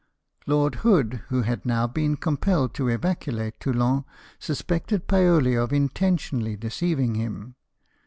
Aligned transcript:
Lord 0.47 0.73
Hood, 0.81 1.21
who 1.27 1.43
had 1.43 1.63
now 1.63 1.85
been 1.85 2.17
compelled 2.17 2.73
to 2.73 2.87
evacuate 2.87 3.59
Toulon, 3.59 4.03
suspected 4.39 5.05
PaoH 5.07 5.61
of 5.63 5.71
intentionally 5.71 6.55
deceiving 6.57 7.13
him. 7.13 7.53